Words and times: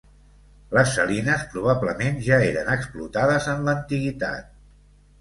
Les 0.77 0.93
salines 0.99 1.43
probablement 1.51 2.19
ja 2.31 2.41
eren 2.49 2.75
explotades 2.79 3.49
en 3.57 3.65
l'antiguitat. 3.71 4.55